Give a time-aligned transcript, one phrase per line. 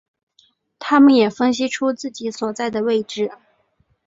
[0.79, 3.29] 他们也分析出自己所在的位置。